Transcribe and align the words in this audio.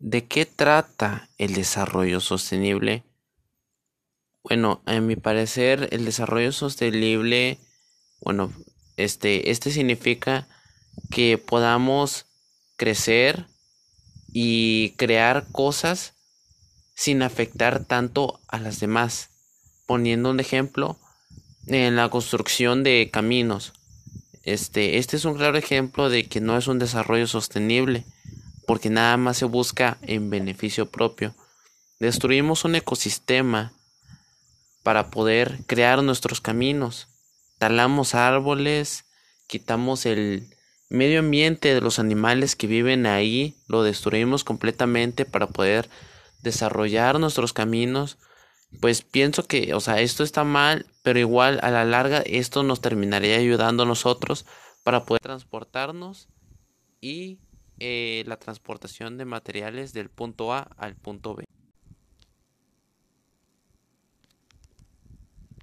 ¿De 0.00 0.26
qué 0.26 0.46
trata 0.46 1.28
el 1.38 1.54
desarrollo 1.54 2.20
sostenible? 2.20 3.02
Bueno, 4.44 4.80
a 4.86 5.00
mi 5.00 5.16
parecer, 5.16 5.88
el 5.90 6.04
desarrollo 6.04 6.52
sostenible, 6.52 7.58
bueno, 8.20 8.52
este, 8.96 9.50
este 9.50 9.72
significa 9.72 10.46
que 11.10 11.36
podamos 11.36 12.26
crecer 12.76 13.46
y 14.32 14.90
crear 14.90 15.48
cosas 15.50 16.14
sin 16.94 17.22
afectar 17.22 17.84
tanto 17.84 18.40
a 18.46 18.60
las 18.60 18.78
demás. 18.78 19.30
Poniendo 19.86 20.30
un 20.30 20.38
ejemplo, 20.38 20.96
en 21.66 21.96
la 21.96 22.08
construcción 22.08 22.84
de 22.84 23.10
caminos. 23.12 23.72
Este, 24.44 24.98
este 24.98 25.16
es 25.16 25.24
un 25.24 25.34
claro 25.34 25.58
ejemplo 25.58 26.08
de 26.08 26.28
que 26.28 26.40
no 26.40 26.56
es 26.56 26.68
un 26.68 26.78
desarrollo 26.78 27.26
sostenible 27.26 28.04
porque 28.68 28.90
nada 28.90 29.16
más 29.16 29.38
se 29.38 29.46
busca 29.46 29.96
en 30.02 30.28
beneficio 30.28 30.90
propio. 30.90 31.34
Destruimos 32.00 32.66
un 32.66 32.74
ecosistema 32.74 33.72
para 34.82 35.08
poder 35.08 35.60
crear 35.66 36.02
nuestros 36.02 36.42
caminos. 36.42 37.08
Talamos 37.58 38.14
árboles, 38.14 39.06
quitamos 39.46 40.04
el 40.04 40.54
medio 40.90 41.20
ambiente 41.20 41.72
de 41.72 41.80
los 41.80 41.98
animales 41.98 42.56
que 42.56 42.66
viven 42.66 43.06
ahí, 43.06 43.56
lo 43.68 43.82
destruimos 43.82 44.44
completamente 44.44 45.24
para 45.24 45.46
poder 45.46 45.88
desarrollar 46.42 47.18
nuestros 47.18 47.54
caminos. 47.54 48.18
Pues 48.82 49.00
pienso 49.00 49.44
que, 49.44 49.72
o 49.72 49.80
sea, 49.80 50.02
esto 50.02 50.22
está 50.22 50.44
mal, 50.44 50.84
pero 51.02 51.18
igual 51.18 51.58
a 51.62 51.70
la 51.70 51.86
larga 51.86 52.18
esto 52.18 52.62
nos 52.62 52.82
terminaría 52.82 53.38
ayudando 53.38 53.84
a 53.84 53.86
nosotros 53.86 54.44
para 54.84 55.06
poder 55.06 55.22
transportarnos 55.22 56.28
y 57.00 57.38
eh, 57.80 58.24
la 58.26 58.38
transportación 58.38 59.18
de 59.18 59.24
materiales 59.24 59.92
del 59.92 60.10
punto 60.10 60.52
A 60.52 60.68
al 60.76 60.96
punto 60.96 61.34
B. 61.34 61.44